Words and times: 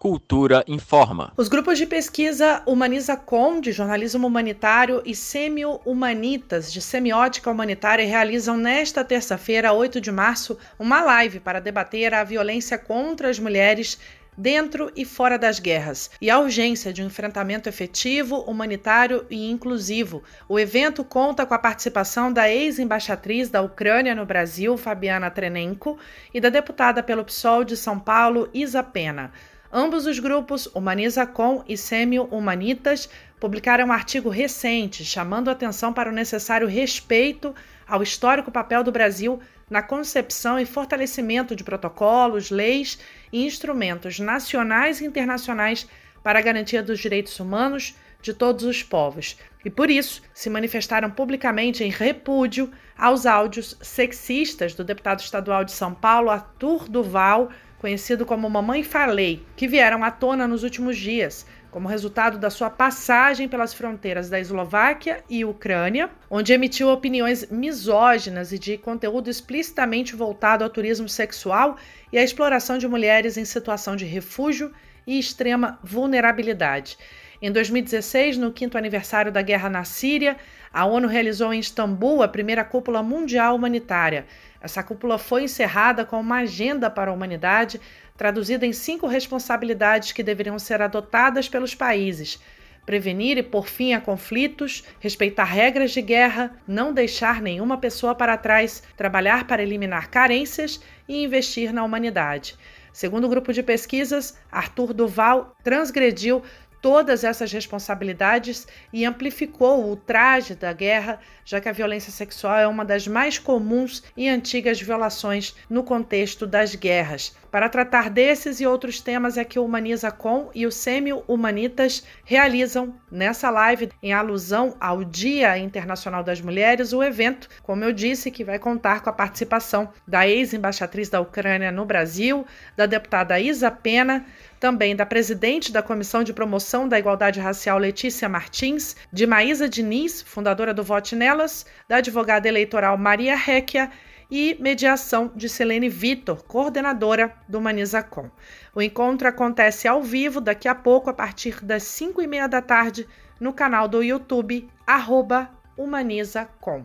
Cultura 0.00 0.64
Informa. 0.66 1.30
Os 1.36 1.46
grupos 1.46 1.76
de 1.76 1.84
pesquisa 1.84 2.62
Humaniza 2.64 3.18
Com, 3.18 3.60
de 3.60 3.70
jornalismo 3.70 4.26
humanitário, 4.26 5.02
e 5.04 5.14
Semio 5.14 5.78
Humanitas, 5.84 6.72
de 6.72 6.80
semiótica 6.80 7.50
humanitária, 7.50 8.06
realizam 8.06 8.56
nesta 8.56 9.04
terça-feira, 9.04 9.74
8 9.74 10.00
de 10.00 10.10
março, 10.10 10.56
uma 10.78 11.02
live 11.02 11.38
para 11.38 11.60
debater 11.60 12.14
a 12.14 12.24
violência 12.24 12.78
contra 12.78 13.28
as 13.28 13.38
mulheres 13.38 13.98
dentro 14.34 14.90
e 14.96 15.04
fora 15.04 15.38
das 15.38 15.60
guerras, 15.60 16.10
e 16.18 16.30
a 16.30 16.38
urgência 16.38 16.94
de 16.94 17.02
um 17.02 17.06
enfrentamento 17.08 17.68
efetivo, 17.68 18.36
humanitário 18.44 19.26
e 19.28 19.50
inclusivo. 19.50 20.22
O 20.48 20.58
evento 20.58 21.04
conta 21.04 21.44
com 21.44 21.52
a 21.52 21.58
participação 21.58 22.32
da 22.32 22.48
ex-embaixatriz 22.48 23.50
da 23.50 23.60
Ucrânia 23.60 24.14
no 24.14 24.24
Brasil, 24.24 24.78
Fabiana 24.78 25.30
Trenenko, 25.30 25.98
e 26.32 26.40
da 26.40 26.48
deputada 26.48 27.02
pelo 27.02 27.22
PSOL 27.22 27.64
de 27.64 27.76
São 27.76 28.00
Paulo, 28.00 28.48
Isa 28.54 28.82
Pena. 28.82 29.30
Ambos 29.72 30.04
os 30.04 30.18
grupos, 30.18 30.66
Humaniza 30.74 31.24
Com 31.24 31.62
e 31.68 31.76
Semio 31.76 32.24
Humanitas, 32.24 33.08
publicaram 33.38 33.86
um 33.86 33.92
artigo 33.92 34.28
recente 34.28 35.04
chamando 35.04 35.48
atenção 35.48 35.92
para 35.92 36.10
o 36.10 36.12
necessário 36.12 36.66
respeito 36.66 37.54
ao 37.86 38.02
histórico 38.02 38.50
papel 38.50 38.82
do 38.82 38.90
Brasil 38.90 39.40
na 39.70 39.80
concepção 39.80 40.58
e 40.58 40.66
fortalecimento 40.66 41.54
de 41.54 41.62
protocolos, 41.62 42.50
leis 42.50 42.98
e 43.32 43.46
instrumentos 43.46 44.18
nacionais 44.18 45.00
e 45.00 45.04
internacionais 45.04 45.86
para 46.20 46.40
a 46.40 46.42
garantia 46.42 46.82
dos 46.82 46.98
direitos 46.98 47.38
humanos 47.38 47.94
de 48.20 48.34
todos 48.34 48.64
os 48.64 48.82
povos. 48.82 49.36
E 49.64 49.70
por 49.70 49.88
isso 49.88 50.20
se 50.34 50.50
manifestaram 50.50 51.10
publicamente 51.12 51.84
em 51.84 51.90
repúdio 51.90 52.72
aos 52.98 53.24
áudios 53.24 53.76
sexistas 53.80 54.74
do 54.74 54.82
deputado 54.82 55.20
estadual 55.20 55.64
de 55.64 55.70
São 55.70 55.94
Paulo, 55.94 56.28
Arthur 56.28 56.88
Duval, 56.88 57.50
conhecido 57.80 58.26
como 58.26 58.48
Mamãe 58.50 58.82
Falei, 58.82 59.42
que 59.56 59.66
vieram 59.66 60.04
à 60.04 60.10
tona 60.10 60.46
nos 60.46 60.62
últimos 60.62 60.98
dias, 60.98 61.46
como 61.70 61.88
resultado 61.88 62.36
da 62.36 62.50
sua 62.50 62.68
passagem 62.68 63.48
pelas 63.48 63.72
fronteiras 63.72 64.28
da 64.28 64.38
Eslováquia 64.38 65.24
e 65.30 65.46
Ucrânia, 65.46 66.10
onde 66.28 66.52
emitiu 66.52 66.90
opiniões 66.90 67.50
misóginas 67.50 68.52
e 68.52 68.58
de 68.58 68.76
conteúdo 68.76 69.30
explicitamente 69.30 70.14
voltado 70.14 70.62
ao 70.62 70.68
turismo 70.68 71.08
sexual 71.08 71.78
e 72.12 72.18
à 72.18 72.22
exploração 72.22 72.76
de 72.76 72.86
mulheres 72.86 73.38
em 73.38 73.46
situação 73.46 73.96
de 73.96 74.04
refúgio 74.04 74.70
e 75.06 75.18
extrema 75.18 75.78
vulnerabilidade. 75.82 76.98
Em 77.42 77.50
2016, 77.50 78.36
no 78.36 78.52
quinto 78.52 78.76
aniversário 78.76 79.32
da 79.32 79.40
guerra 79.40 79.70
na 79.70 79.82
Síria, 79.82 80.36
a 80.70 80.84
ONU 80.84 81.08
realizou 81.08 81.54
em 81.54 81.58
Istambul 81.58 82.22
a 82.22 82.28
primeira 82.28 82.62
cúpula 82.62 83.02
mundial 83.02 83.56
humanitária. 83.56 84.26
Essa 84.60 84.82
cúpula 84.82 85.16
foi 85.16 85.44
encerrada 85.44 86.04
com 86.04 86.20
uma 86.20 86.40
agenda 86.40 86.90
para 86.90 87.10
a 87.10 87.14
humanidade, 87.14 87.80
traduzida 88.14 88.66
em 88.66 88.74
cinco 88.74 89.06
responsabilidades 89.06 90.12
que 90.12 90.22
deveriam 90.22 90.58
ser 90.58 90.82
adotadas 90.82 91.48
pelos 91.48 91.74
países: 91.74 92.38
prevenir 92.84 93.38
e 93.38 93.42
pôr 93.42 93.66
fim 93.66 93.94
a 93.94 94.00
conflitos, 94.02 94.84
respeitar 95.00 95.44
regras 95.44 95.92
de 95.92 96.02
guerra, 96.02 96.54
não 96.68 96.92
deixar 96.92 97.40
nenhuma 97.40 97.78
pessoa 97.78 98.14
para 98.14 98.36
trás, 98.36 98.82
trabalhar 98.98 99.46
para 99.46 99.62
eliminar 99.62 100.10
carências 100.10 100.78
e 101.08 101.24
investir 101.24 101.72
na 101.72 101.84
humanidade. 101.84 102.54
Segundo 102.92 103.24
o 103.24 103.28
grupo 103.30 103.50
de 103.52 103.62
pesquisas, 103.62 104.36
Arthur 104.50 104.92
Duval 104.92 105.56
transgrediu 105.62 106.42
todas 106.80 107.24
essas 107.24 107.52
responsabilidades 107.52 108.66
e 108.92 109.04
amplificou 109.04 109.90
o 109.90 109.96
traje 109.96 110.54
da 110.54 110.72
guerra, 110.72 111.20
já 111.44 111.60
que 111.60 111.68
a 111.68 111.72
violência 111.72 112.12
sexual 112.12 112.58
é 112.58 112.66
uma 112.66 112.84
das 112.84 113.06
mais 113.06 113.38
comuns 113.38 114.02
e 114.16 114.28
antigas 114.28 114.80
violações 114.80 115.54
no 115.68 115.82
contexto 115.82 116.46
das 116.46 116.74
guerras. 116.74 117.34
Para 117.50 117.68
tratar 117.68 118.10
desses 118.10 118.60
e 118.60 118.66
outros 118.66 119.00
temas 119.00 119.36
é 119.36 119.44
que 119.44 119.58
o 119.58 119.64
Humaniza 119.64 120.10
Com 120.12 120.50
e 120.54 120.66
o 120.66 120.70
Sêmio 120.70 121.24
Humanitas 121.26 122.04
realizam 122.24 122.94
nessa 123.10 123.50
live, 123.50 123.90
em 124.00 124.12
alusão 124.12 124.76
ao 124.78 125.02
Dia 125.02 125.58
Internacional 125.58 126.22
das 126.22 126.40
Mulheres, 126.40 126.92
o 126.92 127.02
evento, 127.02 127.48
como 127.62 127.82
eu 127.82 127.92
disse, 127.92 128.30
que 128.30 128.44
vai 128.44 128.58
contar 128.58 129.02
com 129.02 129.10
a 129.10 129.12
participação 129.12 129.92
da 130.06 130.28
ex-embaixatriz 130.28 131.08
da 131.08 131.20
Ucrânia 131.20 131.72
no 131.72 131.84
Brasil, 131.84 132.46
da 132.76 132.86
deputada 132.86 133.40
Isa 133.40 133.68
Pena, 133.68 134.24
também 134.60 134.94
da 134.94 135.04
presidente 135.04 135.72
da 135.72 135.82
Comissão 135.82 136.22
de 136.22 136.32
Promoção 136.32 136.86
da 136.86 137.00
Igualdade 137.00 137.40
Racial 137.40 137.78
Letícia 137.78 138.28
Martins, 138.28 138.94
de 139.12 139.26
Maísa 139.26 139.68
Diniz, 139.68 140.22
fundadora 140.22 140.72
do 140.72 140.84
Vote 140.84 141.16
Nelas, 141.16 141.66
da 141.88 141.96
advogada 141.96 142.46
eleitoral 142.46 142.96
Maria 142.96 143.34
Réquia 143.34 143.90
e 144.30 144.56
mediação 144.60 145.32
de 145.34 145.48
Selene 145.48 145.88
Vitor, 145.88 146.44
coordenadora 146.44 147.34
do 147.48 147.60
Manizacom. 147.60 148.30
O 148.74 148.80
encontro 148.80 149.26
acontece 149.26 149.88
ao 149.88 150.02
vivo 150.02 150.40
daqui 150.40 150.68
a 150.68 150.74
pouco, 150.74 151.10
a 151.10 151.12
partir 151.12 151.64
das 151.64 151.82
5 151.82 152.22
e 152.22 152.26
meia 152.26 152.46
da 152.46 152.62
tarde, 152.62 153.06
no 153.40 153.52
canal 153.52 153.88
do 153.88 154.02
YouTube, 154.02 154.68
arroba 154.86 155.50
Humanizacom. 155.76 156.84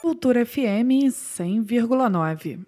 Cultura 0.00 0.44
FM 0.44 1.08
100,9 1.10 2.66